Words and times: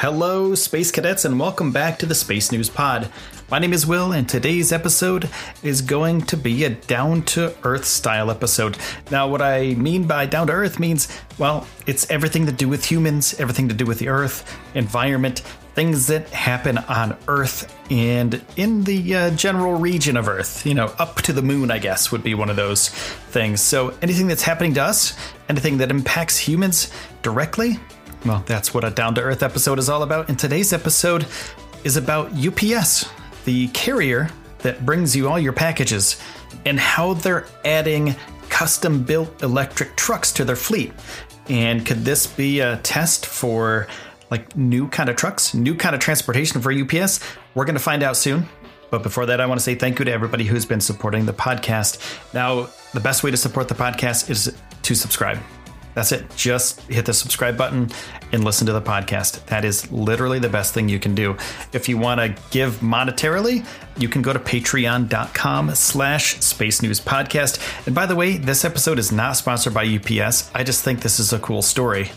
Hello, 0.00 0.54
Space 0.54 0.90
Cadets, 0.90 1.26
and 1.26 1.38
welcome 1.38 1.72
back 1.72 1.98
to 1.98 2.06
the 2.06 2.14
Space 2.14 2.50
News 2.50 2.70
Pod. 2.70 3.12
My 3.50 3.58
name 3.58 3.74
is 3.74 3.86
Will, 3.86 4.12
and 4.12 4.26
today's 4.26 4.72
episode 4.72 5.28
is 5.62 5.82
going 5.82 6.22
to 6.22 6.38
be 6.38 6.64
a 6.64 6.70
down 6.70 7.20
to 7.24 7.54
earth 7.64 7.84
style 7.84 8.30
episode. 8.30 8.78
Now, 9.10 9.28
what 9.28 9.42
I 9.42 9.74
mean 9.74 10.06
by 10.06 10.24
down 10.24 10.46
to 10.46 10.54
earth 10.54 10.80
means, 10.80 11.14
well, 11.36 11.66
it's 11.86 12.10
everything 12.10 12.46
to 12.46 12.52
do 12.52 12.66
with 12.66 12.82
humans, 12.82 13.38
everything 13.38 13.68
to 13.68 13.74
do 13.74 13.84
with 13.84 13.98
the 13.98 14.08
earth, 14.08 14.58
environment, 14.74 15.40
things 15.74 16.06
that 16.06 16.30
happen 16.30 16.78
on 16.78 17.16
Earth 17.28 17.70
and 17.90 18.42
in 18.56 18.84
the 18.84 19.14
uh, 19.14 19.30
general 19.32 19.74
region 19.74 20.16
of 20.16 20.28
Earth. 20.28 20.64
You 20.64 20.74
know, 20.74 20.86
up 20.98 21.16
to 21.22 21.34
the 21.34 21.42
moon, 21.42 21.70
I 21.70 21.78
guess, 21.78 22.10
would 22.10 22.22
be 22.22 22.34
one 22.34 22.48
of 22.48 22.56
those 22.56 22.88
things. 22.88 23.60
So, 23.60 23.94
anything 24.00 24.28
that's 24.28 24.42
happening 24.42 24.72
to 24.74 24.82
us, 24.82 25.14
anything 25.50 25.76
that 25.78 25.90
impacts 25.90 26.38
humans 26.38 26.90
directly, 27.22 27.78
well, 28.24 28.42
that's 28.46 28.74
what 28.74 28.84
a 28.84 28.90
down 28.90 29.14
to 29.14 29.22
earth 29.22 29.42
episode 29.42 29.78
is 29.78 29.88
all 29.88 30.02
about. 30.02 30.28
And 30.28 30.38
today's 30.38 30.72
episode 30.72 31.26
is 31.84 31.96
about 31.96 32.32
UPS, 32.34 33.08
the 33.44 33.68
carrier 33.68 34.28
that 34.58 34.84
brings 34.84 35.16
you 35.16 35.28
all 35.28 35.38
your 35.38 35.52
packages, 35.52 36.20
and 36.66 36.78
how 36.78 37.14
they're 37.14 37.46
adding 37.64 38.14
custom 38.50 39.02
built 39.02 39.42
electric 39.42 39.96
trucks 39.96 40.32
to 40.32 40.44
their 40.44 40.56
fleet. 40.56 40.92
And 41.48 41.84
could 41.84 42.04
this 42.04 42.26
be 42.26 42.60
a 42.60 42.76
test 42.78 43.26
for 43.26 43.88
like 44.30 44.54
new 44.56 44.88
kind 44.88 45.08
of 45.08 45.16
trucks, 45.16 45.54
new 45.54 45.74
kind 45.74 45.94
of 45.94 46.00
transportation 46.00 46.60
for 46.60 46.72
UPS? 46.72 47.20
We're 47.54 47.64
going 47.64 47.74
to 47.74 47.80
find 47.80 48.02
out 48.02 48.16
soon. 48.16 48.48
But 48.90 49.02
before 49.02 49.26
that, 49.26 49.40
I 49.40 49.46
want 49.46 49.60
to 49.60 49.64
say 49.64 49.76
thank 49.76 49.98
you 49.98 50.04
to 50.04 50.12
everybody 50.12 50.44
who's 50.44 50.66
been 50.66 50.80
supporting 50.80 51.24
the 51.24 51.32
podcast. 51.32 51.98
Now, 52.34 52.68
the 52.92 53.00
best 53.00 53.22
way 53.22 53.30
to 53.30 53.36
support 53.36 53.68
the 53.68 53.74
podcast 53.74 54.28
is 54.28 54.52
to 54.82 54.94
subscribe. 54.94 55.38
That's 55.94 56.12
it. 56.12 56.24
Just 56.36 56.80
hit 56.82 57.06
the 57.06 57.12
subscribe 57.12 57.56
button 57.56 57.90
and 58.32 58.44
listen 58.44 58.66
to 58.66 58.72
the 58.72 58.80
podcast. 58.80 59.44
That 59.46 59.64
is 59.64 59.90
literally 59.90 60.38
the 60.38 60.48
best 60.48 60.72
thing 60.72 60.88
you 60.88 61.00
can 61.00 61.14
do. 61.14 61.36
If 61.72 61.88
you 61.88 61.98
want 61.98 62.20
to 62.20 62.42
give 62.50 62.76
monetarily, 62.76 63.66
you 63.98 64.08
can 64.08 64.22
go 64.22 64.32
to 64.32 64.38
patreon.com 64.38 65.74
slash 65.74 66.40
space 66.40 66.82
news 66.82 67.00
podcast. 67.00 67.86
And 67.86 67.94
by 67.94 68.06
the 68.06 68.14
way, 68.14 68.36
this 68.36 68.64
episode 68.64 68.98
is 68.98 69.10
not 69.10 69.36
sponsored 69.36 69.74
by 69.74 69.84
UPS. 69.84 70.50
I 70.54 70.62
just 70.62 70.84
think 70.84 71.00
this 71.00 71.18
is 71.18 71.32
a 71.32 71.38
cool 71.40 71.62
story. 71.62 72.10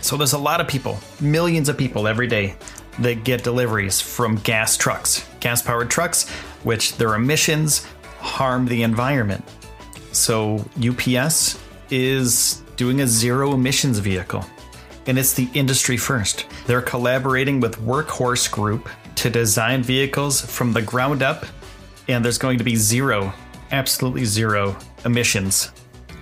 So 0.00 0.16
there's 0.16 0.34
a 0.34 0.38
lot 0.38 0.60
of 0.60 0.68
people, 0.68 0.98
millions 1.20 1.68
of 1.68 1.76
people 1.76 2.06
every 2.06 2.26
day 2.26 2.56
that 3.00 3.24
get 3.24 3.44
deliveries 3.44 4.00
from 4.00 4.36
gas 4.36 4.76
trucks, 4.76 5.26
gas 5.40 5.62
powered 5.62 5.90
trucks, 5.90 6.28
which 6.64 6.96
their 6.96 7.14
emissions 7.14 7.86
harm 8.20 8.66
the 8.66 8.82
environment. 8.82 9.44
So 10.12 10.64
UPS 10.82 11.58
is 11.90 12.62
doing 12.76 13.00
a 13.00 13.06
zero 13.06 13.54
emissions 13.54 13.98
vehicle. 13.98 14.44
And 15.06 15.18
it's 15.18 15.32
the 15.32 15.48
industry 15.54 15.96
first. 15.96 16.46
They're 16.66 16.82
collaborating 16.82 17.60
with 17.60 17.80
Workhorse 17.80 18.50
Group 18.50 18.88
to 19.16 19.30
design 19.30 19.82
vehicles 19.82 20.40
from 20.40 20.72
the 20.72 20.82
ground 20.82 21.22
up, 21.22 21.46
and 22.08 22.24
there's 22.24 22.38
going 22.38 22.58
to 22.58 22.64
be 22.64 22.76
zero, 22.76 23.32
absolutely 23.70 24.24
zero 24.24 24.76
emissions. 25.04 25.70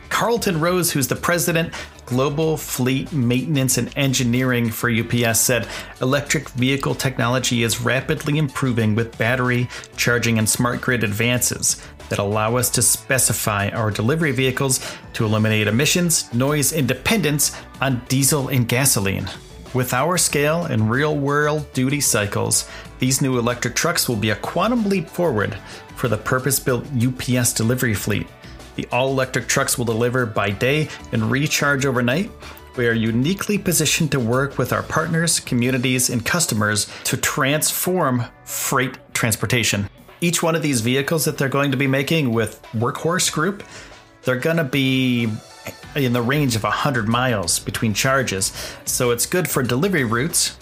Carlton 0.08 0.60
Rose, 0.60 0.92
who's 0.92 1.08
the 1.08 1.16
president, 1.16 1.74
Global 2.06 2.56
Fleet 2.56 3.12
Maintenance 3.12 3.78
and 3.78 3.90
Engineering 3.96 4.70
for 4.70 4.90
UPS, 4.90 5.40
said 5.40 5.66
electric 6.00 6.50
vehicle 6.50 6.94
technology 6.94 7.62
is 7.62 7.80
rapidly 7.80 8.38
improving 8.38 8.94
with 8.94 9.16
battery, 9.18 9.68
charging, 9.96 10.38
and 10.38 10.48
smart 10.48 10.80
grid 10.80 11.02
advances 11.02 11.82
that 12.08 12.18
allow 12.18 12.56
us 12.56 12.70
to 12.70 12.82
specify 12.82 13.68
our 13.70 13.90
delivery 13.90 14.32
vehicles 14.32 14.80
to 15.14 15.24
eliminate 15.24 15.66
emissions, 15.66 16.32
noise, 16.34 16.72
and 16.72 16.86
dependence 16.86 17.56
on 17.80 18.02
diesel 18.08 18.48
and 18.48 18.68
gasoline. 18.68 19.28
With 19.74 19.92
our 19.92 20.16
scale 20.18 20.66
and 20.66 20.90
real 20.90 21.16
world 21.16 21.72
duty 21.72 22.00
cycles, 22.00 22.68
these 23.00 23.20
new 23.20 23.38
electric 23.38 23.74
trucks 23.74 24.08
will 24.08 24.16
be 24.16 24.30
a 24.30 24.36
quantum 24.36 24.88
leap 24.88 25.08
forward 25.08 25.56
for 25.96 26.08
the 26.08 26.16
purpose 26.16 26.60
built 26.60 26.86
UPS 26.96 27.52
delivery 27.52 27.94
fleet. 27.94 28.26
The 28.76 28.86
all 28.92 29.10
electric 29.10 29.48
trucks 29.48 29.76
will 29.76 29.84
deliver 29.84 30.26
by 30.26 30.50
day 30.50 30.88
and 31.12 31.30
recharge 31.30 31.86
overnight. 31.86 32.30
We 32.76 32.88
are 32.88 32.92
uniquely 32.92 33.58
positioned 33.58 34.10
to 34.12 34.20
work 34.20 34.58
with 34.58 34.72
our 34.72 34.82
partners, 34.82 35.38
communities, 35.40 36.10
and 36.10 36.24
customers 36.24 36.88
to 37.04 37.16
transform 37.16 38.24
freight 38.44 38.98
transportation 39.12 39.88
each 40.24 40.42
one 40.42 40.54
of 40.54 40.62
these 40.62 40.80
vehicles 40.80 41.26
that 41.26 41.36
they're 41.36 41.50
going 41.50 41.70
to 41.70 41.76
be 41.76 41.86
making 41.86 42.32
with 42.32 42.62
Workhorse 42.72 43.30
Group, 43.30 43.62
they're 44.22 44.36
going 44.36 44.56
to 44.56 44.64
be 44.64 45.28
in 45.94 46.14
the 46.14 46.22
range 46.22 46.56
of 46.56 46.62
100 46.62 47.06
miles 47.06 47.58
between 47.58 47.92
charges. 47.92 48.50
So 48.86 49.10
it's 49.10 49.26
good 49.26 49.48
for 49.48 49.62
delivery 49.62 50.04
routes 50.04 50.56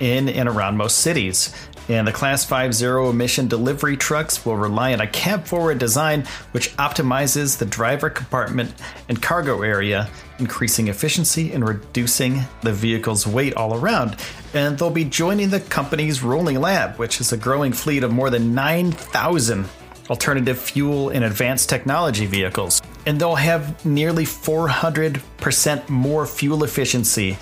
in 0.00 0.28
and 0.28 0.48
around 0.50 0.76
most 0.76 0.98
cities. 0.98 1.54
And 1.88 2.06
the 2.06 2.12
Class 2.12 2.44
5 2.44 2.74
zero 2.74 3.10
emission 3.10 3.46
delivery 3.46 3.96
trucks 3.96 4.44
will 4.44 4.56
rely 4.56 4.92
on 4.92 5.00
a 5.00 5.06
cab 5.06 5.46
forward 5.46 5.78
design 5.78 6.24
which 6.50 6.76
optimizes 6.76 7.58
the 7.58 7.64
driver 7.66 8.10
compartment 8.10 8.74
and 9.08 9.22
cargo 9.22 9.62
area, 9.62 10.08
increasing 10.38 10.88
efficiency 10.88 11.52
and 11.52 11.66
reducing 11.66 12.42
the 12.62 12.72
vehicle's 12.72 13.26
weight 13.26 13.54
all 13.54 13.74
around. 13.74 14.16
And 14.52 14.76
they'll 14.78 14.90
be 14.90 15.04
joining 15.04 15.50
the 15.50 15.60
company's 15.60 16.22
Rolling 16.22 16.60
Lab, 16.60 16.96
which 16.96 17.20
is 17.20 17.32
a 17.32 17.36
growing 17.36 17.72
fleet 17.72 18.02
of 18.02 18.12
more 18.12 18.30
than 18.30 18.54
9,000 18.54 19.66
alternative 20.10 20.58
fuel 20.58 21.10
and 21.10 21.24
advanced 21.24 21.68
technology 21.68 22.26
vehicles. 22.26 22.80
And 23.06 23.20
they'll 23.20 23.34
have 23.36 23.84
nearly 23.84 24.24
400% 24.24 25.88
more 25.88 26.26
fuel 26.26 26.64
efficiency 26.64 27.38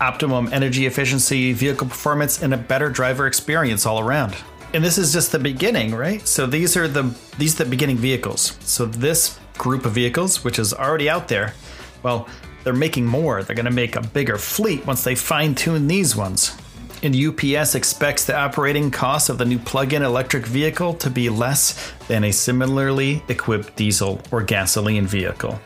optimum 0.00 0.48
energy 0.52 0.86
efficiency, 0.86 1.52
vehicle 1.52 1.86
performance, 1.86 2.42
and 2.42 2.52
a 2.52 2.56
better 2.56 2.88
driver 2.88 3.26
experience 3.26 3.86
all 3.86 4.00
around. 4.00 4.36
And 4.72 4.82
this 4.82 4.98
is 4.98 5.12
just 5.12 5.30
the 5.30 5.38
beginning, 5.38 5.94
right? 5.94 6.26
So 6.26 6.46
these 6.46 6.76
are 6.76 6.88
the 6.88 7.14
these 7.38 7.60
are 7.60 7.64
the 7.64 7.70
beginning 7.70 7.96
vehicles. 7.96 8.56
So 8.60 8.86
this 8.86 9.38
group 9.56 9.84
of 9.84 9.92
vehicles, 9.92 10.42
which 10.42 10.58
is 10.58 10.74
already 10.74 11.08
out 11.08 11.28
there, 11.28 11.54
well, 12.02 12.28
they're 12.64 12.72
making 12.72 13.06
more. 13.06 13.42
They're 13.42 13.54
going 13.54 13.66
to 13.66 13.70
make 13.70 13.94
a 13.94 14.02
bigger 14.02 14.38
fleet 14.38 14.84
once 14.86 15.04
they 15.04 15.14
fine 15.14 15.54
tune 15.54 15.86
these 15.86 16.16
ones. 16.16 16.56
And 17.02 17.14
UPS 17.14 17.74
expects 17.74 18.24
the 18.24 18.34
operating 18.34 18.90
cost 18.90 19.28
of 19.28 19.36
the 19.36 19.44
new 19.44 19.58
plug 19.58 19.92
in 19.92 20.02
electric 20.02 20.46
vehicle 20.46 20.94
to 20.94 21.10
be 21.10 21.28
less 21.28 21.92
than 22.08 22.24
a 22.24 22.32
similarly 22.32 23.22
equipped 23.28 23.76
diesel 23.76 24.22
or 24.30 24.42
gasoline 24.42 25.06
vehicle. 25.06 25.60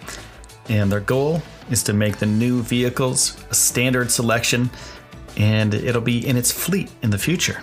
And 0.68 0.90
their 0.90 1.00
goal 1.00 1.40
is 1.70 1.82
to 1.84 1.92
make 1.92 2.18
the 2.18 2.26
new 2.26 2.62
vehicles 2.62 3.42
a 3.50 3.54
standard 3.54 4.10
selection 4.10 4.70
and 5.36 5.74
it'll 5.74 6.02
be 6.02 6.26
in 6.26 6.36
its 6.36 6.50
fleet 6.50 6.90
in 7.02 7.10
the 7.10 7.18
future. 7.18 7.62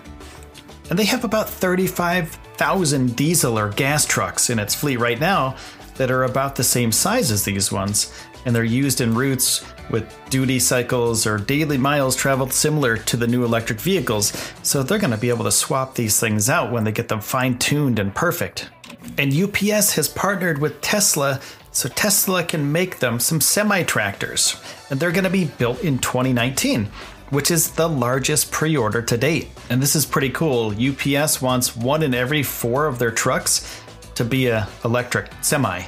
And 0.89 0.97
they 0.97 1.05
have 1.05 1.23
about 1.23 1.49
35,000 1.49 3.16
diesel 3.16 3.57
or 3.57 3.69
gas 3.69 4.05
trucks 4.05 4.49
in 4.49 4.59
its 4.59 4.73
fleet 4.75 4.97
right 4.97 5.19
now 5.19 5.57
that 5.95 6.11
are 6.11 6.23
about 6.23 6.55
the 6.55 6.63
same 6.63 6.91
size 6.91 7.31
as 7.31 7.43
these 7.43 7.72
ones, 7.72 8.13
and 8.46 8.55
they're 8.55 8.63
used 8.63 9.02
in 9.02 9.16
routes 9.16 9.66
with 9.90 10.11
duty 10.29 10.59
cycles 10.59 11.25
or 11.25 11.37
daily 11.37 11.78
miles 11.78 12.16
traveled 12.16 12.52
similar 12.52 12.97
to 12.97 13.17
the 13.17 13.28
new 13.28 13.43
electric 13.43 13.79
vehicles, 13.79 14.34
so 14.63 14.84
they're 14.84 14.99
going 14.99 15.11
to 15.11 15.17
be 15.17 15.29
able 15.29 15.46
to 15.46 15.52
swap 15.52 15.96
these 15.96 16.19
things 16.19 16.49
out 16.49 16.72
when 16.72 16.84
they 16.84 16.91
get 16.91 17.07
them 17.07 17.22
fine 17.22 17.57
tuned 17.57 17.99
and 17.99 18.13
perfect. 18.13 18.69
And 19.17 19.34
UPS 19.34 19.93
has 19.96 20.07
partnered 20.07 20.59
with 20.59 20.81
Tesla 20.81 21.40
so 21.75 21.89
Tesla 21.89 22.41
can 22.41 22.72
make 22.72 22.99
them 22.99 23.19
some 23.19 23.41
semi 23.41 23.83
tractors, 23.83 24.55
and 24.89 24.97
they're 24.97 25.11
going 25.11 25.25
to 25.25 25.29
be 25.29 25.43
built 25.43 25.83
in 25.83 25.99
2019, 25.99 26.85
which 27.31 27.51
is 27.51 27.72
the 27.72 27.89
largest 27.89 28.49
pre 28.49 28.77
order 28.77 29.01
to 29.01 29.17
date. 29.17 29.49
And 29.69 29.81
this 29.81 29.93
is 29.93 30.05
pretty 30.05 30.29
cool. 30.29 30.72
UPS 30.72 31.41
wants 31.41 31.75
one 31.75 32.01
in 32.01 32.13
every 32.13 32.43
four 32.43 32.87
of 32.87 32.97
their 32.97 33.11
trucks 33.11 33.81
to 34.16 34.23
be 34.23 34.47
a 34.47 34.69
electric 34.85 35.29
semi. 35.41 35.83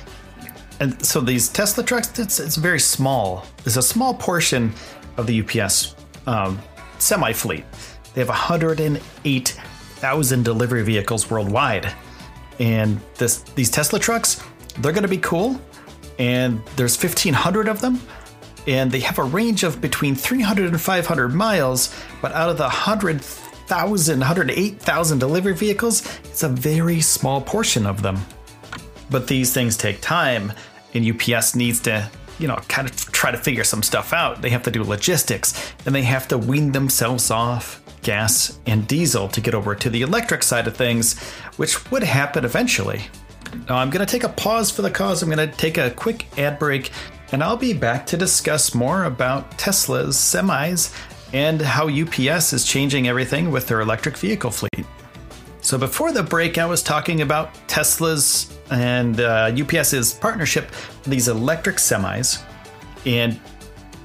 And 0.81 1.05
so 1.05 1.21
these 1.21 1.47
Tesla 1.47 1.85
trucks, 1.85 2.19
it's, 2.19 2.41
it's 2.41 2.57
very 2.57 2.81
small. 2.81 3.45
It's 3.65 3.77
a 3.77 3.81
small 3.81 4.13
portion 4.13 4.73
of 5.15 5.25
the 5.25 5.41
UPS 5.41 5.95
um, 6.25 6.59
semi 6.99 7.31
fleet. 7.31 7.63
They 8.13 8.19
have 8.19 8.27
108,000 8.27 10.43
delivery 10.43 10.83
vehicles 10.83 11.31
worldwide. 11.31 11.93
And 12.59 12.99
this 13.15 13.43
these 13.55 13.71
Tesla 13.71 13.99
trucks, 13.99 14.43
they're 14.79 14.91
going 14.91 15.03
to 15.03 15.07
be 15.07 15.19
cool, 15.19 15.61
and 16.19 16.65
there's 16.75 17.01
1,500 17.01 17.67
of 17.67 17.81
them, 17.81 18.01
and 18.67 18.91
they 18.91 18.99
have 18.99 19.17
a 19.17 19.23
range 19.23 19.63
of 19.63 19.79
between 19.79 20.15
300 20.15 20.71
and 20.71 20.81
500 20.81 21.29
miles. 21.29 21.93
But 22.21 22.33
out 22.33 22.49
of 22.49 22.57
the 22.57 22.63
100,000, 22.63 24.19
108,000 24.19 25.19
delivery 25.19 25.53
vehicles, 25.53 26.19
it's 26.25 26.43
a 26.43 26.49
very 26.49 27.01
small 27.01 27.41
portion 27.41 27.85
of 27.85 28.01
them. 28.01 28.19
But 29.09 29.27
these 29.27 29.53
things 29.53 29.77
take 29.77 30.01
time, 30.01 30.51
and 30.93 31.05
UPS 31.05 31.55
needs 31.55 31.79
to, 31.81 32.09
you 32.39 32.47
know, 32.47 32.57
kind 32.67 32.89
of 32.89 33.11
try 33.11 33.31
to 33.31 33.37
figure 33.37 33.63
some 33.63 33.81
stuff 33.83 34.11
out. 34.11 34.41
They 34.41 34.49
have 34.49 34.63
to 34.63 34.71
do 34.71 34.83
logistics, 34.83 35.73
and 35.85 35.95
they 35.95 36.03
have 36.03 36.27
to 36.29 36.37
wean 36.37 36.73
themselves 36.73 37.31
off 37.31 37.81
gas 38.01 38.59
and 38.65 38.87
diesel 38.87 39.27
to 39.29 39.41
get 39.41 39.53
over 39.53 39.75
to 39.75 39.89
the 39.89 40.01
electric 40.01 40.43
side 40.43 40.67
of 40.67 40.75
things, 40.75 41.17
which 41.57 41.89
would 41.91 42.03
happen 42.03 42.45
eventually. 42.45 43.03
Now, 43.69 43.77
I'm 43.77 43.89
going 43.89 44.05
to 44.05 44.11
take 44.11 44.23
a 44.23 44.29
pause 44.29 44.71
for 44.71 44.81
the 44.81 44.91
cause. 44.91 45.21
I'm 45.21 45.29
going 45.29 45.49
to 45.49 45.55
take 45.55 45.77
a 45.77 45.91
quick 45.91 46.27
ad 46.37 46.59
break, 46.59 46.91
and 47.31 47.43
I'll 47.43 47.57
be 47.57 47.73
back 47.73 48.05
to 48.07 48.17
discuss 48.17 48.73
more 48.73 49.05
about 49.05 49.57
Tesla's 49.57 50.15
semis 50.15 50.95
and 51.33 51.61
how 51.61 51.89
UPS 51.89 52.53
is 52.53 52.65
changing 52.65 53.07
everything 53.07 53.51
with 53.51 53.67
their 53.67 53.81
electric 53.81 54.17
vehicle 54.17 54.51
fleet. 54.51 54.85
So, 55.61 55.77
before 55.77 56.11
the 56.11 56.23
break, 56.23 56.57
I 56.57 56.65
was 56.65 56.81
talking 56.81 57.21
about 57.21 57.53
Tesla's 57.67 58.57
and 58.71 59.19
uh, 59.19 59.51
UPS's 59.53 60.13
partnership 60.13 60.69
these 61.03 61.27
electric 61.27 61.77
semis 61.77 62.43
and 63.05 63.39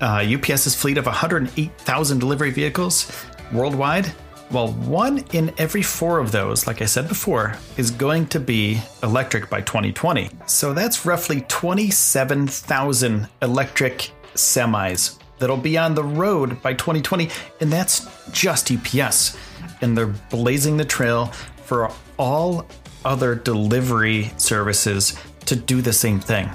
uh, 0.00 0.24
UPS's 0.26 0.74
fleet 0.74 0.98
of 0.98 1.06
108,000 1.06 2.18
delivery 2.18 2.50
vehicles 2.50 3.12
worldwide. 3.52 4.12
Well, 4.52 4.68
one 4.68 5.24
in 5.32 5.54
every 5.56 5.80
four 5.80 6.18
of 6.18 6.30
those, 6.30 6.66
like 6.66 6.82
I 6.82 6.84
said 6.84 7.08
before, 7.08 7.56
is 7.78 7.90
going 7.90 8.26
to 8.26 8.38
be 8.38 8.82
electric 9.02 9.48
by 9.48 9.62
2020. 9.62 10.28
So 10.44 10.74
that's 10.74 11.06
roughly 11.06 11.40
27,000 11.48 13.28
electric 13.40 14.12
semis 14.34 15.18
that'll 15.38 15.56
be 15.56 15.78
on 15.78 15.94
the 15.94 16.04
road 16.04 16.60
by 16.60 16.74
2020. 16.74 17.30
And 17.62 17.72
that's 17.72 18.06
just 18.30 18.70
UPS. 18.70 19.38
And 19.80 19.96
they're 19.96 20.14
blazing 20.28 20.76
the 20.76 20.84
trail 20.84 21.26
for 21.64 21.90
all 22.18 22.66
other 23.06 23.34
delivery 23.34 24.32
services 24.36 25.18
to 25.46 25.56
do 25.56 25.80
the 25.80 25.94
same 25.94 26.20
thing, 26.20 26.50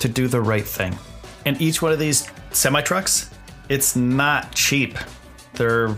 to 0.00 0.08
do 0.08 0.28
the 0.28 0.42
right 0.42 0.66
thing. 0.66 0.98
And 1.46 1.58
each 1.62 1.80
one 1.80 1.92
of 1.92 1.98
these 1.98 2.30
semi 2.50 2.82
trucks, 2.82 3.30
it's 3.70 3.96
not 3.96 4.52
cheap. 4.52 4.98
They're 5.54 5.96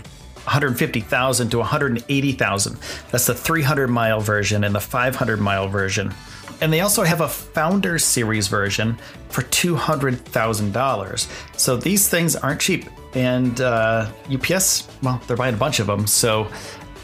150,000 0.50 1.50
to 1.50 1.58
180,000. 1.58 2.76
That's 3.12 3.26
the 3.26 3.34
300 3.34 3.86
mile 3.86 4.20
version 4.20 4.64
and 4.64 4.74
the 4.74 4.80
500 4.80 5.40
mile 5.40 5.68
version. 5.68 6.12
And 6.60 6.72
they 6.72 6.80
also 6.80 7.04
have 7.04 7.20
a 7.20 7.28
Founder 7.28 8.00
Series 8.00 8.48
version 8.48 8.98
for 9.28 9.42
$200,000. 9.42 11.28
So 11.56 11.76
these 11.76 12.08
things 12.08 12.34
aren't 12.34 12.60
cheap. 12.60 12.86
And 13.14 13.60
uh, 13.60 14.10
UPS, 14.28 14.88
well, 15.04 15.22
they're 15.28 15.36
buying 15.36 15.54
a 15.54 15.58
bunch 15.58 15.78
of 15.78 15.86
them. 15.86 16.08
So 16.08 16.48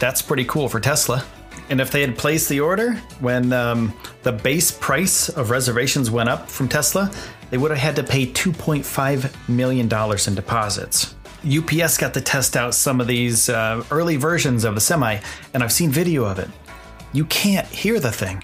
that's 0.00 0.22
pretty 0.22 0.44
cool 0.44 0.68
for 0.68 0.80
Tesla. 0.80 1.24
And 1.68 1.80
if 1.80 1.92
they 1.92 2.00
had 2.00 2.18
placed 2.18 2.48
the 2.48 2.60
order 2.60 2.94
when 3.20 3.52
um, 3.52 3.92
the 4.24 4.32
base 4.32 4.72
price 4.72 5.28
of 5.28 5.50
reservations 5.50 6.10
went 6.10 6.28
up 6.28 6.50
from 6.50 6.68
Tesla, 6.68 7.12
they 7.50 7.58
would 7.58 7.70
have 7.70 7.80
had 7.80 7.96
to 7.96 8.02
pay 8.02 8.26
$2.5 8.26 9.48
million 9.48 9.86
in 9.86 10.34
deposits. 10.34 11.15
UPS 11.46 11.96
got 11.96 12.14
to 12.14 12.20
test 12.20 12.56
out 12.56 12.74
some 12.74 13.00
of 13.00 13.06
these 13.06 13.48
uh, 13.48 13.84
early 13.90 14.16
versions 14.16 14.64
of 14.64 14.74
the 14.74 14.80
semi, 14.80 15.20
and 15.54 15.62
I've 15.62 15.72
seen 15.72 15.90
video 15.90 16.24
of 16.24 16.38
it. 16.38 16.48
You 17.12 17.24
can't 17.26 17.66
hear 17.68 18.00
the 18.00 18.10
thing. 18.10 18.42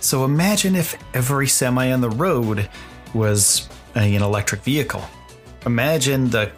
So 0.00 0.24
imagine 0.24 0.74
if 0.74 0.98
every 1.14 1.46
semi 1.46 1.92
on 1.92 2.00
the 2.00 2.10
road 2.10 2.68
was 3.14 3.68
an 3.94 4.14
electric 4.14 4.62
vehicle. 4.62 5.04
Imagine 5.64 6.30
the 6.30 6.50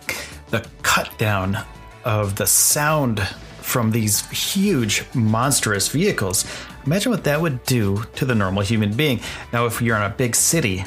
the 0.50 0.66
cut 0.82 1.16
down 1.18 1.58
of 2.04 2.36
the 2.36 2.46
sound 2.46 3.20
from 3.60 3.90
these 3.90 4.26
huge 4.30 5.04
monstrous 5.14 5.88
vehicles. 5.88 6.44
Imagine 6.86 7.10
what 7.10 7.24
that 7.24 7.40
would 7.40 7.62
do 7.64 8.04
to 8.14 8.24
the 8.24 8.34
normal 8.34 8.62
human 8.62 8.94
being. 8.94 9.20
Now 9.52 9.66
if 9.66 9.82
you're 9.82 9.96
in 9.96 10.02
a 10.02 10.10
big 10.10 10.34
city 10.34 10.84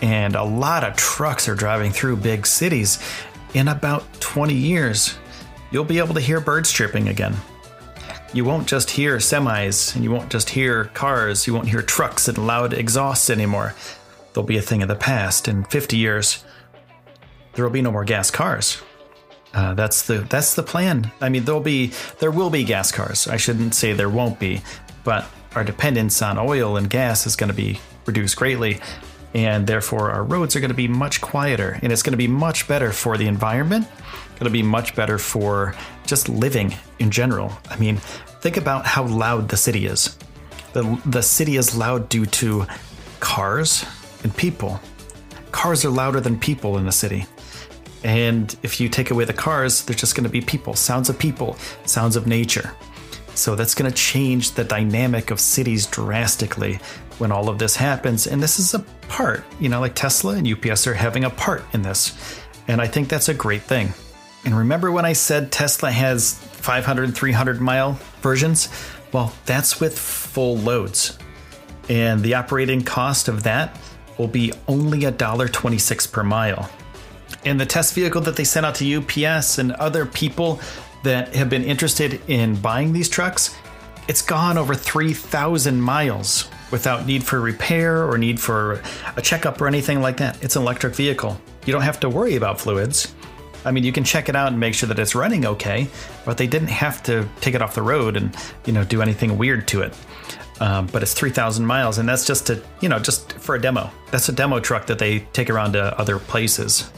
and 0.00 0.34
a 0.34 0.42
lot 0.42 0.84
of 0.84 0.96
trucks 0.96 1.48
are 1.48 1.54
driving 1.54 1.92
through 1.92 2.16
big 2.16 2.46
cities 2.46 2.98
in 3.54 3.68
about 3.68 4.04
20 4.20 4.52
years, 4.52 5.16
you'll 5.70 5.84
be 5.84 5.98
able 5.98 6.14
to 6.14 6.20
hear 6.20 6.40
birds 6.40 6.70
chirping 6.72 7.08
again. 7.08 7.34
You 8.32 8.44
won't 8.44 8.66
just 8.66 8.90
hear 8.90 9.18
semis 9.18 9.94
and 9.94 10.02
you 10.02 10.10
won't 10.10 10.30
just 10.30 10.50
hear 10.50 10.86
cars, 10.86 11.46
you 11.46 11.54
won't 11.54 11.68
hear 11.68 11.82
trucks 11.82 12.26
and 12.26 12.36
loud 12.36 12.74
exhausts 12.74 13.30
anymore. 13.30 13.74
They'll 14.32 14.42
be 14.42 14.58
a 14.58 14.62
thing 14.62 14.82
of 14.82 14.88
the 14.88 14.96
past. 14.96 15.46
In 15.46 15.62
50 15.64 15.96
years, 15.96 16.44
there 17.54 17.64
will 17.64 17.72
be 17.72 17.82
no 17.82 17.92
more 17.92 18.04
gas 18.04 18.32
cars. 18.32 18.82
Uh, 19.52 19.72
that's 19.74 20.02
the 20.02 20.18
that's 20.18 20.54
the 20.56 20.64
plan. 20.64 21.12
I 21.20 21.28
mean, 21.28 21.44
there'll 21.44 21.60
be 21.60 21.92
there 22.18 22.32
will 22.32 22.50
be 22.50 22.64
gas 22.64 22.90
cars. 22.90 23.28
I 23.28 23.36
shouldn't 23.36 23.76
say 23.76 23.92
there 23.92 24.10
won't 24.10 24.40
be, 24.40 24.62
but 25.04 25.26
our 25.54 25.62
dependence 25.62 26.20
on 26.20 26.36
oil 26.38 26.76
and 26.76 26.90
gas 26.90 27.24
is 27.24 27.36
going 27.36 27.50
to 27.50 27.54
be 27.54 27.78
reduced 28.04 28.36
greatly 28.36 28.80
and 29.34 29.66
therefore 29.66 30.10
our 30.10 30.22
roads 30.22 30.54
are 30.56 30.60
going 30.60 30.70
to 30.70 30.74
be 30.74 30.88
much 30.88 31.20
quieter 31.20 31.78
and 31.82 31.92
it's 31.92 32.02
going 32.02 32.12
to 32.12 32.16
be 32.16 32.28
much 32.28 32.66
better 32.68 32.92
for 32.92 33.16
the 33.16 33.26
environment 33.26 33.86
going 34.38 34.44
to 34.46 34.50
be 34.50 34.62
much 34.62 34.94
better 34.96 35.18
for 35.18 35.74
just 36.06 36.28
living 36.28 36.74
in 36.98 37.10
general. 37.10 37.52
I 37.70 37.76
mean 37.76 37.96
think 38.40 38.56
about 38.56 38.86
how 38.86 39.06
loud 39.06 39.48
the 39.48 39.56
city 39.56 39.86
is. 39.86 40.16
The, 40.72 41.00
the 41.06 41.22
city 41.22 41.56
is 41.56 41.76
loud 41.76 42.08
due 42.08 42.26
to 42.26 42.66
cars 43.20 43.86
and 44.22 44.36
people. 44.36 44.80
Cars 45.52 45.84
are 45.84 45.90
louder 45.90 46.20
than 46.20 46.38
people 46.38 46.78
in 46.78 46.84
the 46.84 46.92
city. 46.92 47.26
And 48.02 48.54
if 48.62 48.80
you 48.80 48.88
take 48.88 49.10
away 49.10 49.24
the 49.24 49.32
cars 49.32 49.84
there's 49.84 50.00
just 50.00 50.14
going 50.14 50.24
to 50.24 50.30
be 50.30 50.40
people 50.40 50.74
sounds 50.74 51.08
of 51.08 51.18
people 51.18 51.56
sounds 51.86 52.16
of 52.16 52.26
nature. 52.26 52.74
So 53.34 53.56
that's 53.56 53.74
going 53.74 53.90
to 53.90 53.96
change 53.96 54.52
the 54.52 54.62
dynamic 54.62 55.30
of 55.30 55.40
cities 55.40 55.86
drastically 55.86 56.78
when 57.18 57.32
all 57.32 57.48
of 57.48 57.58
this 57.58 57.76
happens. 57.76 58.26
And 58.26 58.42
this 58.42 58.58
is 58.58 58.74
a 58.74 58.80
part, 59.08 59.44
you 59.60 59.68
know, 59.68 59.80
like 59.80 59.94
Tesla 59.94 60.34
and 60.36 60.46
UPS 60.46 60.86
are 60.86 60.94
having 60.94 61.24
a 61.24 61.30
part 61.30 61.64
in 61.72 61.82
this. 61.82 62.40
And 62.68 62.80
I 62.80 62.86
think 62.86 63.08
that's 63.08 63.28
a 63.28 63.34
great 63.34 63.62
thing. 63.62 63.92
And 64.44 64.56
remember 64.56 64.92
when 64.92 65.04
I 65.04 65.14
said 65.14 65.50
Tesla 65.50 65.90
has 65.90 66.34
500 66.34 67.14
300 67.14 67.60
mile 67.60 67.98
versions? 68.20 68.68
Well, 69.12 69.32
that's 69.46 69.80
with 69.80 69.98
full 69.98 70.56
loads. 70.58 71.18
And 71.88 72.22
the 72.22 72.34
operating 72.34 72.82
cost 72.82 73.28
of 73.28 73.42
that 73.44 73.78
will 74.18 74.28
be 74.28 74.52
only 74.68 75.00
$1.26 75.00 76.12
per 76.12 76.22
mile. 76.22 76.70
And 77.44 77.60
the 77.60 77.66
test 77.66 77.94
vehicle 77.94 78.22
that 78.22 78.36
they 78.36 78.44
sent 78.44 78.64
out 78.64 78.74
to 78.76 78.96
UPS 78.96 79.58
and 79.58 79.72
other 79.72 80.06
people 80.06 80.60
that 81.02 81.34
have 81.34 81.50
been 81.50 81.64
interested 81.64 82.20
in 82.28 82.56
buying 82.56 82.92
these 82.92 83.08
trucks, 83.08 83.54
it's 84.08 84.22
gone 84.22 84.56
over 84.56 84.74
3,000 84.74 85.80
miles 85.80 86.48
without 86.70 87.06
need 87.06 87.24
for 87.24 87.40
repair 87.40 88.08
or 88.08 88.18
need 88.18 88.40
for 88.40 88.82
a 89.16 89.22
checkup 89.22 89.60
or 89.60 89.66
anything 89.66 90.00
like 90.00 90.16
that. 90.18 90.42
It's 90.42 90.56
an 90.56 90.62
electric 90.62 90.94
vehicle. 90.94 91.40
You 91.66 91.72
don't 91.72 91.82
have 91.82 92.00
to 92.00 92.08
worry 92.08 92.36
about 92.36 92.60
fluids. 92.60 93.14
I 93.64 93.70
mean, 93.70 93.84
you 93.84 93.92
can 93.92 94.04
check 94.04 94.28
it 94.28 94.36
out 94.36 94.48
and 94.48 94.60
make 94.60 94.74
sure 94.74 94.88
that 94.88 94.98
it's 94.98 95.14
running 95.14 95.46
okay, 95.46 95.88
but 96.24 96.36
they 96.36 96.46
didn't 96.46 96.68
have 96.68 97.02
to 97.04 97.26
take 97.40 97.54
it 97.54 97.62
off 97.62 97.74
the 97.74 97.82
road 97.82 98.16
and 98.16 98.36
you 98.66 98.72
know 98.72 98.84
do 98.84 99.00
anything 99.00 99.38
weird 99.38 99.66
to 99.68 99.82
it. 99.82 99.96
Um, 100.60 100.86
but 100.86 101.02
it's 101.02 101.14
3,000 101.14 101.66
miles, 101.66 101.98
and 101.98 102.08
that's 102.08 102.26
just 102.26 102.46
to 102.48 102.62
you 102.80 102.88
know 102.88 102.98
just 102.98 103.32
for 103.34 103.54
a 103.54 103.60
demo. 103.60 103.90
That's 104.10 104.28
a 104.28 104.32
demo 104.32 104.60
truck 104.60 104.86
that 104.86 104.98
they 104.98 105.20
take 105.32 105.48
around 105.50 105.72
to 105.72 105.98
other 105.98 106.18
places. 106.18 106.90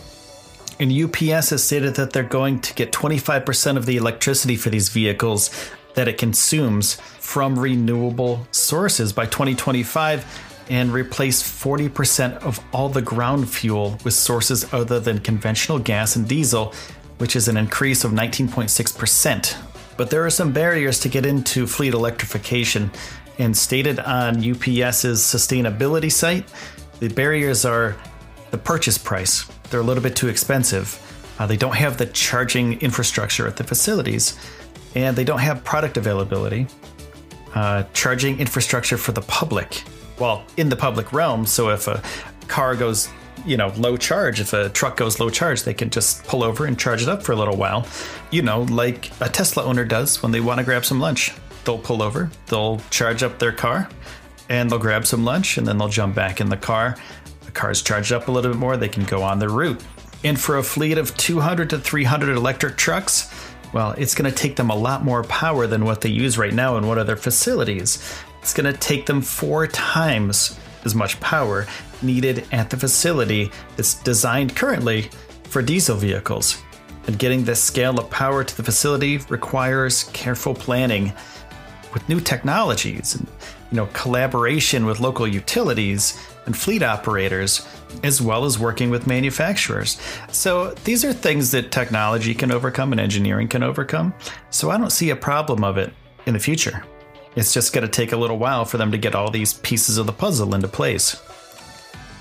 And 0.78 0.92
UPS 0.92 1.50
has 1.50 1.64
stated 1.64 1.94
that 1.94 2.12
they're 2.12 2.22
going 2.22 2.60
to 2.60 2.74
get 2.74 2.92
25% 2.92 3.78
of 3.78 3.86
the 3.86 3.96
electricity 3.96 4.56
for 4.56 4.68
these 4.68 4.90
vehicles 4.90 5.70
that 5.96 6.08
it 6.08 6.18
consumes 6.18 6.94
from 6.94 7.58
renewable 7.58 8.46
sources 8.52 9.12
by 9.12 9.26
2025 9.26 10.24
and 10.68 10.92
replace 10.92 11.42
40% 11.42 12.38
of 12.38 12.60
all 12.72 12.88
the 12.88 13.02
ground 13.02 13.48
fuel 13.48 13.98
with 14.04 14.14
sources 14.14 14.72
other 14.72 15.00
than 15.00 15.18
conventional 15.18 15.78
gas 15.78 16.16
and 16.16 16.28
diesel, 16.28 16.74
which 17.18 17.34
is 17.34 17.48
an 17.48 17.56
increase 17.56 18.04
of 18.04 18.12
19.6%. 18.12 19.56
But 19.96 20.10
there 20.10 20.24
are 20.24 20.30
some 20.30 20.52
barriers 20.52 21.00
to 21.00 21.08
get 21.08 21.24
into 21.24 21.66
fleet 21.66 21.94
electrification, 21.94 22.90
and 23.38 23.56
stated 23.56 23.98
on 24.00 24.38
UPS's 24.38 25.20
sustainability 25.20 26.12
site, 26.12 26.50
the 27.00 27.08
barriers 27.08 27.64
are 27.64 27.96
the 28.50 28.58
purchase 28.58 28.98
price. 28.98 29.46
They're 29.70 29.80
a 29.80 29.84
little 29.84 30.02
bit 30.02 30.16
too 30.16 30.28
expensive. 30.28 31.00
Uh, 31.38 31.46
they 31.46 31.56
don't 31.56 31.76
have 31.76 31.96
the 31.98 32.06
charging 32.06 32.80
infrastructure 32.80 33.46
at 33.46 33.56
the 33.56 33.64
facilities, 33.64 34.38
and 34.94 35.16
they 35.16 35.24
don't 35.24 35.40
have 35.40 35.62
product 35.64 35.96
availability. 35.96 36.66
Uh, 37.54 37.84
charging 37.94 38.38
infrastructure 38.38 38.98
for 38.98 39.12
the 39.12 39.22
public, 39.22 39.82
well, 40.18 40.44
in 40.56 40.68
the 40.68 40.76
public 40.76 41.12
realm. 41.12 41.46
So 41.46 41.70
if 41.70 41.88
a 41.88 42.02
car 42.48 42.76
goes, 42.76 43.08
you 43.46 43.56
know, 43.56 43.72
low 43.76 43.96
charge, 43.96 44.40
if 44.40 44.52
a 44.52 44.68
truck 44.68 44.96
goes 44.96 45.20
low 45.20 45.30
charge, 45.30 45.62
they 45.62 45.72
can 45.74 45.88
just 45.88 46.24
pull 46.24 46.42
over 46.42 46.66
and 46.66 46.78
charge 46.78 47.02
it 47.02 47.08
up 47.08 47.22
for 47.22 47.32
a 47.32 47.36
little 47.36 47.56
while. 47.56 47.86
You 48.30 48.42
know, 48.42 48.62
like 48.62 49.10
a 49.20 49.28
Tesla 49.28 49.62
owner 49.64 49.84
does 49.84 50.22
when 50.22 50.32
they 50.32 50.40
want 50.40 50.58
to 50.58 50.64
grab 50.64 50.84
some 50.84 51.00
lunch. 51.00 51.32
They'll 51.64 51.78
pull 51.78 52.02
over, 52.02 52.30
they'll 52.46 52.80
charge 52.90 53.22
up 53.22 53.38
their 53.38 53.52
car, 53.52 53.88
and 54.48 54.70
they'll 54.70 54.78
grab 54.78 55.06
some 55.06 55.24
lunch, 55.24 55.58
and 55.58 55.66
then 55.66 55.78
they'll 55.78 55.88
jump 55.88 56.14
back 56.14 56.40
in 56.40 56.48
the 56.48 56.56
car 56.56 56.96
The 57.44 57.52
cars 57.52 57.82
charged 57.82 58.12
up 58.12 58.28
a 58.28 58.32
little 58.32 58.52
bit 58.52 58.58
more, 58.58 58.76
they 58.76 58.88
can 58.88 59.04
go 59.04 59.22
on 59.22 59.38
their 59.38 59.48
route. 59.48 59.82
And 60.26 60.40
for 60.40 60.56
a 60.56 60.62
fleet 60.64 60.98
of 60.98 61.16
200 61.16 61.70
to 61.70 61.78
300 61.78 62.36
electric 62.36 62.76
trucks, 62.76 63.32
well, 63.72 63.92
it's 63.92 64.12
going 64.12 64.28
to 64.28 64.36
take 64.36 64.56
them 64.56 64.70
a 64.70 64.74
lot 64.74 65.04
more 65.04 65.22
power 65.22 65.68
than 65.68 65.84
what 65.84 66.00
they 66.00 66.08
use 66.08 66.36
right 66.36 66.52
now 66.52 66.76
in 66.78 66.88
one 66.88 66.98
of 66.98 67.06
their 67.06 67.16
facilities. 67.16 68.02
It's 68.42 68.52
going 68.52 68.72
to 68.72 68.76
take 68.76 69.06
them 69.06 69.22
four 69.22 69.68
times 69.68 70.58
as 70.84 70.96
much 70.96 71.20
power 71.20 71.68
needed 72.02 72.44
at 72.50 72.70
the 72.70 72.76
facility 72.76 73.52
that's 73.76 74.02
designed 74.02 74.56
currently 74.56 75.10
for 75.44 75.62
diesel 75.62 75.94
vehicles. 75.94 76.60
And 77.06 77.16
getting 77.20 77.44
this 77.44 77.62
scale 77.62 77.96
of 78.00 78.10
power 78.10 78.42
to 78.42 78.56
the 78.56 78.64
facility 78.64 79.18
requires 79.28 80.10
careful 80.12 80.54
planning 80.54 81.12
with 81.94 82.08
new 82.08 82.18
technologies 82.18 83.14
and 83.14 83.28
you 83.70 83.76
know 83.76 83.86
collaboration 83.92 84.86
with 84.86 85.00
local 85.00 85.26
utilities 85.26 86.18
and 86.46 86.56
fleet 86.56 86.82
operators 86.82 87.66
as 88.02 88.22
well 88.22 88.44
as 88.44 88.58
working 88.58 88.90
with 88.90 89.06
manufacturers. 89.06 90.00
So 90.30 90.72
these 90.84 91.04
are 91.04 91.12
things 91.12 91.50
that 91.52 91.72
technology 91.72 92.34
can 92.34 92.52
overcome 92.52 92.92
and 92.92 93.00
engineering 93.00 93.48
can 93.48 93.62
overcome. 93.62 94.14
So 94.50 94.70
I 94.70 94.78
don't 94.78 94.90
see 94.90 95.10
a 95.10 95.16
problem 95.16 95.64
of 95.64 95.78
it 95.78 95.92
in 96.26 96.34
the 96.34 96.40
future. 96.40 96.84
It's 97.36 97.52
just 97.52 97.72
going 97.72 97.82
to 97.86 97.90
take 97.90 98.12
a 98.12 98.16
little 98.16 98.38
while 98.38 98.64
for 98.64 98.78
them 98.78 98.92
to 98.92 98.98
get 98.98 99.14
all 99.14 99.30
these 99.30 99.54
pieces 99.54 99.98
of 99.98 100.06
the 100.06 100.12
puzzle 100.12 100.54
into 100.54 100.68
place. 100.68 101.20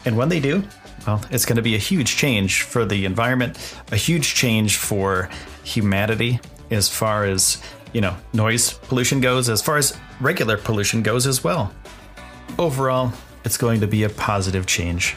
And 0.04 0.18
when 0.18 0.30
they 0.30 0.40
do, 0.40 0.64
well, 1.08 1.22
it's 1.32 1.46
going 1.46 1.56
to 1.56 1.62
be 1.62 1.76
a 1.76 1.80
huge 1.80 2.16
change 2.18 2.64
for 2.64 2.86
the 2.86 3.06
environment, 3.06 3.58
a 3.92 3.96
huge 3.96 4.36
change 4.36 4.78
for 4.78 5.30
humanity 5.64 6.40
as 6.72 6.90
far 6.90 7.26
as, 7.26 7.62
you 7.96 8.02
know, 8.02 8.14
noise 8.34 8.74
pollution 8.74 9.22
goes, 9.22 9.48
as 9.48 9.62
far 9.62 9.78
as 9.78 9.98
regular 10.20 10.58
pollution 10.58 11.02
goes 11.02 11.26
as 11.26 11.46
well. 11.46 11.74
Overall, 12.60 13.14
it's 13.46 13.56
going 13.56 13.80
to 13.80 13.88
be 13.88 14.04
a 14.04 14.10
positive 14.10 14.66
change. 14.66 15.16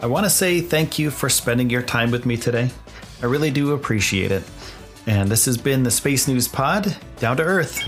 I 0.00 0.06
want 0.08 0.26
to 0.26 0.30
say 0.30 0.60
thank 0.60 0.98
you 0.98 1.12
for 1.12 1.28
spending 1.28 1.70
your 1.70 1.82
time 1.82 2.10
with 2.10 2.26
me 2.26 2.36
today. 2.36 2.70
I 3.22 3.26
really 3.26 3.52
do 3.52 3.74
appreciate 3.74 4.32
it. 4.32 4.42
And 5.06 5.28
this 5.28 5.44
has 5.44 5.56
been 5.56 5.84
the 5.84 5.90
Space 5.92 6.26
News 6.26 6.48
Pod, 6.48 6.96
Down 7.18 7.36
to 7.36 7.44
Earth. 7.44 7.80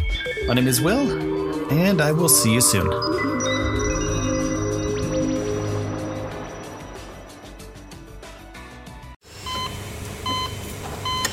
My 0.46 0.54
name 0.54 0.68
is 0.68 0.80
Will, 0.80 1.72
and 1.72 2.00
I 2.00 2.12
will 2.12 2.28
see 2.28 2.52
you 2.54 2.60
soon. 2.60 2.92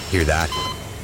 Hear 0.09 0.23
that? 0.23 0.66